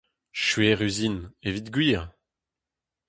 Skuizhus 0.41 0.99
int, 1.07 1.21
evit 1.47 1.67
gwir. 1.73 2.03